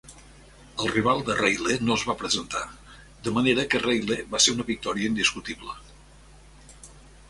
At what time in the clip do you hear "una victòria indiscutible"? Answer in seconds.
4.59-5.81